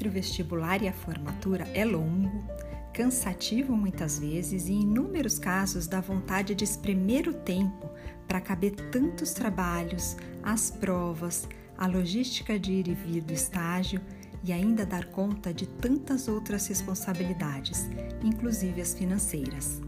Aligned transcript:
entre 0.00 0.08
o 0.08 0.12
vestibular 0.12 0.82
e 0.82 0.88
a 0.88 0.94
formatura 0.94 1.68
é 1.74 1.84
longo, 1.84 2.42
cansativo 2.90 3.76
muitas 3.76 4.18
vezes 4.18 4.66
e, 4.66 4.72
em 4.72 4.80
inúmeros 4.80 5.38
casos, 5.38 5.86
dá 5.86 6.00
vontade 6.00 6.54
de 6.54 6.64
espremer 6.64 7.28
o 7.28 7.34
tempo 7.34 7.86
para 8.26 8.40
caber 8.40 8.70
tantos 8.90 9.34
trabalhos, 9.34 10.16
as 10.42 10.70
provas, 10.70 11.46
a 11.76 11.86
logística 11.86 12.58
de 12.58 12.72
ir 12.72 12.88
e 12.88 12.94
vir 12.94 13.20
do 13.20 13.34
estágio 13.34 14.00
e 14.42 14.54
ainda 14.54 14.86
dar 14.86 15.04
conta 15.10 15.52
de 15.52 15.68
tantas 15.68 16.28
outras 16.28 16.66
responsabilidades, 16.66 17.86
inclusive 18.24 18.80
as 18.80 18.94
financeiras. 18.94 19.82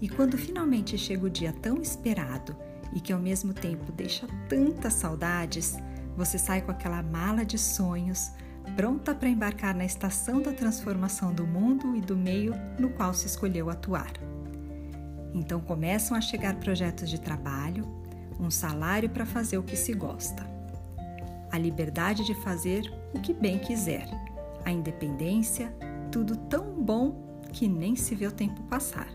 E 0.00 0.08
quando 0.08 0.36
finalmente 0.36 0.98
chega 0.98 1.24
o 1.24 1.30
dia 1.30 1.52
tão 1.52 1.80
esperado 1.80 2.56
e 2.92 3.00
que 3.00 3.12
ao 3.12 3.20
mesmo 3.20 3.54
tempo 3.54 3.92
deixa 3.92 4.26
tantas 4.48 4.94
saudades, 4.94 5.76
você 6.16 6.36
sai 6.36 6.62
com 6.62 6.72
aquela 6.72 7.00
mala 7.00 7.44
de 7.44 7.56
sonhos, 7.56 8.32
pronta 8.76 9.14
para 9.14 9.28
embarcar 9.28 9.74
na 9.74 9.84
estação 9.84 10.40
da 10.40 10.52
transformação 10.52 11.32
do 11.32 11.46
mundo 11.46 11.96
e 11.96 12.00
do 12.00 12.16
meio 12.16 12.54
no 12.78 12.90
qual 12.90 13.12
se 13.14 13.26
escolheu 13.26 13.70
atuar. 13.70 14.12
Então 15.34 15.60
começam 15.60 16.16
a 16.16 16.20
chegar 16.20 16.56
projetos 16.56 17.08
de 17.08 17.20
trabalho, 17.20 17.86
um 18.38 18.50
salário 18.50 19.08
para 19.08 19.26
fazer 19.26 19.58
o 19.58 19.62
que 19.62 19.76
se 19.76 19.92
gosta, 19.92 20.46
a 21.52 21.58
liberdade 21.58 22.24
de 22.24 22.34
fazer 22.34 22.92
o 23.14 23.20
que 23.20 23.32
bem 23.32 23.58
quiser, 23.58 24.08
a 24.64 24.70
independência, 24.70 25.72
tudo 26.10 26.36
tão 26.36 26.72
bom 26.82 27.40
que 27.52 27.68
nem 27.68 27.96
se 27.96 28.14
vê 28.14 28.26
o 28.26 28.32
tempo 28.32 28.62
passar. 28.64 29.08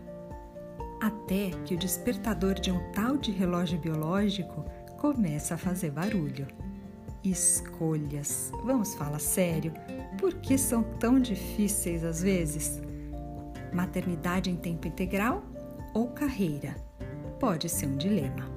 Até 1.00 1.50
que 1.64 1.74
o 1.74 1.78
despertador 1.78 2.54
de 2.54 2.70
um 2.70 2.92
tal 2.92 3.16
de 3.16 3.30
relógio 3.30 3.78
biológico 3.78 4.64
começa 4.98 5.54
a 5.54 5.58
fazer 5.58 5.90
barulho. 5.90 6.46
Escolhas. 7.30 8.52
Vamos 8.64 8.94
falar 8.94 9.18
sério? 9.18 9.72
Por 10.16 10.34
que 10.34 10.56
são 10.56 10.84
tão 11.00 11.18
difíceis 11.18 12.04
às 12.04 12.22
vezes? 12.22 12.80
Maternidade 13.72 14.48
em 14.48 14.54
tempo 14.54 14.86
integral 14.86 15.42
ou 15.92 16.06
carreira? 16.08 16.76
Pode 17.40 17.68
ser 17.68 17.86
um 17.86 17.96
dilema. 17.96 18.48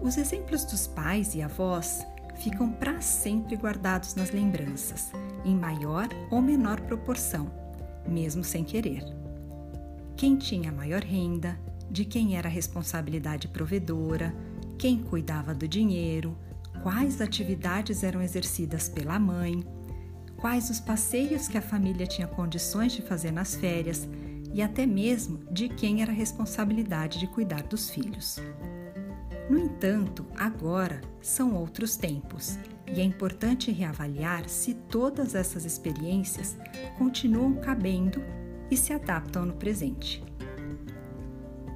Os 0.00 0.16
exemplos 0.16 0.64
dos 0.64 0.86
pais 0.86 1.34
e 1.34 1.42
avós 1.42 2.06
ficam 2.36 2.70
para 2.70 3.00
sempre 3.00 3.56
guardados 3.56 4.14
nas 4.14 4.30
lembranças, 4.30 5.10
em 5.44 5.56
maior 5.56 6.08
ou 6.30 6.40
menor 6.40 6.80
proporção, 6.82 7.50
mesmo 8.06 8.44
sem 8.44 8.62
querer. 8.62 9.02
Quem 10.14 10.36
tinha 10.36 10.70
maior 10.70 11.02
renda, 11.02 11.58
de 11.90 12.04
quem 12.04 12.36
era 12.36 12.48
a 12.48 12.52
responsabilidade 12.52 13.48
provedora, 13.48 14.32
quem 14.78 15.02
cuidava 15.02 15.52
do 15.52 15.66
dinheiro, 15.66 16.36
quais 16.82 17.20
atividades 17.20 18.02
eram 18.02 18.22
exercidas 18.22 18.88
pela 18.88 19.18
mãe, 19.18 19.64
quais 20.36 20.70
os 20.70 20.80
passeios 20.80 21.48
que 21.48 21.58
a 21.58 21.62
família 21.62 22.06
tinha 22.06 22.26
condições 22.26 22.92
de 22.92 23.02
fazer 23.02 23.30
nas 23.30 23.54
férias 23.54 24.08
e 24.52 24.62
até 24.62 24.86
mesmo 24.86 25.38
de 25.50 25.68
quem 25.68 26.02
era 26.02 26.12
a 26.12 26.14
responsabilidade 26.14 27.18
de 27.18 27.26
cuidar 27.26 27.62
dos 27.64 27.90
filhos. 27.90 28.38
No 29.50 29.58
entanto, 29.58 30.26
agora 30.36 31.00
são 31.20 31.54
outros 31.54 31.96
tempos 31.96 32.58
e 32.86 33.00
é 33.00 33.04
importante 33.04 33.70
reavaliar 33.70 34.48
se 34.48 34.74
todas 34.74 35.34
essas 35.34 35.64
experiências 35.64 36.56
continuam 36.98 37.54
cabendo 37.54 38.22
e 38.70 38.76
se 38.76 38.92
adaptam 38.92 39.46
no 39.46 39.54
presente. 39.54 40.24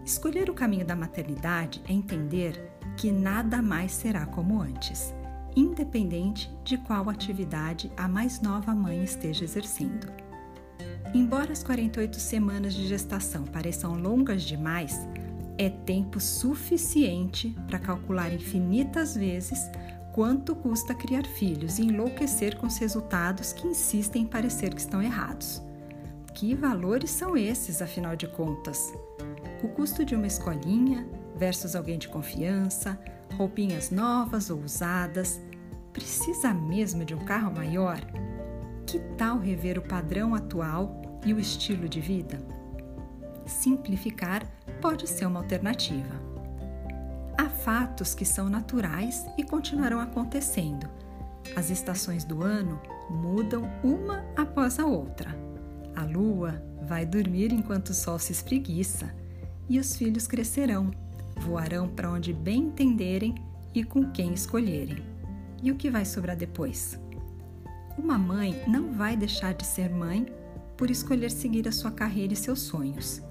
Escolher 0.05 0.51
o 0.51 0.55
caminho 0.55 0.85
da 0.85 0.97
maternidade 0.97 1.81
é 1.89 1.93
entender 1.93 2.71
que 3.01 3.11
nada 3.11 3.63
mais 3.63 3.93
será 3.93 4.27
como 4.27 4.61
antes, 4.61 5.15
independente 5.57 6.55
de 6.63 6.77
qual 6.77 7.09
atividade 7.09 7.91
a 7.97 8.07
mais 8.07 8.43
nova 8.43 8.75
mãe 8.75 9.03
esteja 9.03 9.43
exercendo. 9.43 10.07
Embora 11.15 11.51
as 11.51 11.63
48 11.63 12.21
semanas 12.21 12.75
de 12.75 12.87
gestação 12.87 13.45
pareçam 13.45 13.95
longas 13.95 14.43
demais, 14.43 15.09
é 15.57 15.71
tempo 15.71 16.21
suficiente 16.21 17.57
para 17.67 17.79
calcular 17.79 18.35
infinitas 18.35 19.15
vezes 19.15 19.59
quanto 20.13 20.55
custa 20.55 20.95
criar 20.95 21.25
filhos 21.25 21.79
e 21.79 21.87
enlouquecer 21.87 22.59
com 22.59 22.67
os 22.67 22.77
resultados 22.77 23.55
que 23.55 23.67
insistem 23.67 24.25
em 24.25 24.27
parecer 24.27 24.75
que 24.75 24.81
estão 24.81 25.01
errados. 25.01 25.63
Que 26.35 26.55
valores 26.55 27.11
são 27.11 27.35
esses, 27.35 27.81
afinal 27.81 28.15
de 28.15 28.27
contas? 28.27 28.93
O 29.65 29.69
custo 29.69 30.05
de 30.05 30.15
uma 30.15 30.27
escolinha 30.27 31.09
versus 31.41 31.75
alguém 31.75 31.99
de 31.99 32.07
confiança, 32.07 33.01
roupinhas 33.35 33.91
novas 33.91 34.51
ou 34.51 34.61
usadas. 34.61 35.41
Precisa 35.91 36.53
mesmo 36.53 37.03
de 37.03 37.15
um 37.15 37.25
carro 37.25 37.51
maior? 37.51 37.99
Que 38.87 38.99
tal 39.17 39.39
rever 39.39 39.79
o 39.79 39.83
padrão 39.83 40.35
atual 40.35 41.01
e 41.25 41.33
o 41.33 41.41
estilo 41.41 41.89
de 41.89 41.99
vida? 41.99 42.39
Simplificar 43.47 44.47
pode 44.83 45.09
ser 45.09 45.25
uma 45.25 45.41
alternativa. 45.41 46.15
Há 47.39 47.49
fatos 47.49 48.15
que 48.15 48.27
são 48.27 48.51
naturais 48.51 49.25
e 49.39 49.43
continuarão 49.43 49.99
acontecendo. 49.99 50.87
As 51.57 51.71
estações 51.71 52.23
do 52.23 52.43
ano 52.43 52.79
mudam 53.09 53.63
uma 53.83 54.23
após 54.37 54.79
a 54.79 54.85
outra. 54.85 55.35
A 55.97 56.05
lua 56.05 56.63
vai 56.83 57.07
dormir 57.07 57.51
enquanto 57.51 57.89
o 57.89 57.95
sol 57.95 58.19
se 58.19 58.31
espreguiça 58.31 59.13
e 59.69 59.79
os 59.79 59.97
filhos 59.97 60.27
crescerão, 60.27 60.91
voarão 61.41 61.89
para 61.89 62.11
onde 62.11 62.33
bem 62.33 62.65
entenderem 62.65 63.35
e 63.75 63.83
com 63.83 64.11
quem 64.11 64.33
escolherem. 64.33 65.03
E 65.63 65.71
o 65.71 65.77
que 65.77 65.91
vai 65.91 66.05
sobrar 66.05 66.37
depois? 66.37 66.99
Uma 67.99 68.19
mãe 68.19 68.63
não 68.67 68.93
vai 68.93 69.17
deixar 69.17 69.55
de 69.55 69.67
ser 69.67 69.91
mãe 69.91 70.27
por 70.77 70.91
escolher 70.91 71.31
seguir 71.31 71.69
a 71.69 71.73
sua 71.73 71.91
carreira 71.91 72.33
e 72.33 72.37
seus 72.37 72.61
sonhos. 72.61 73.23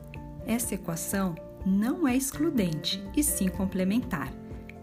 Essa 0.45 0.75
equação 0.75 1.35
não 1.65 2.07
é 2.07 2.15
excludente 2.15 3.03
e 3.15 3.23
sim 3.23 3.47
complementar. 3.47 4.31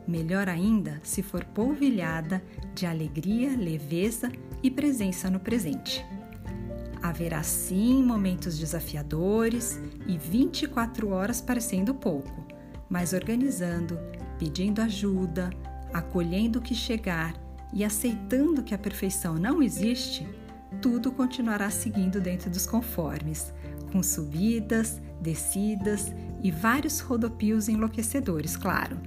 Melhor 0.06 0.48
ainda 0.48 1.00
se 1.03 1.22
for 1.22 1.44
polvilhada 1.44 2.42
de 2.75 2.86
alegria, 2.86 3.56
leveza 3.56 4.31
e 4.62 4.70
presença 4.70 5.28
no 5.28 5.41
presente. 5.41 6.04
Haverá 7.03 7.42
sim 7.42 8.03
momentos 8.03 8.59
desafiadores 8.59 9.81
e 10.06 10.19
24 10.19 11.10
horas 11.10 11.41
parecendo 11.41 11.94
pouco, 11.94 12.46
mas 12.88 13.12
organizando, 13.12 13.98
pedindo 14.38 14.80
ajuda, 14.80 15.50
acolhendo 15.92 16.58
o 16.58 16.62
que 16.62 16.74
chegar 16.74 17.34
e 17.72 17.84
aceitando 17.84 18.62
que 18.62 18.74
a 18.74 18.78
perfeição 18.78 19.34
não 19.34 19.62
existe, 19.62 20.26
tudo 20.80 21.10
continuará 21.10 21.70
seguindo 21.70 22.20
dentro 22.20 22.50
dos 22.50 22.66
conformes, 22.66 23.52
com 23.92 24.02
subidas, 24.02 25.00
descidas 25.20 26.12
e 26.42 26.50
vários 26.50 27.00
rodopios 27.00 27.69
enlouquecedores, 27.69 28.56
claro. 28.56 28.98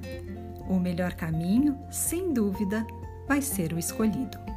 O 0.67 0.79
melhor 0.79 1.13
caminho, 1.13 1.77
sem 1.91 2.33
dúvida, 2.33 2.85
vai 3.27 3.41
ser 3.41 3.73
o 3.73 3.79
escolhido. 3.79 4.48